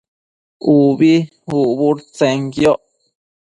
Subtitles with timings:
[0.77, 1.13] ubi
[1.59, 2.83] ucbudtsenquioc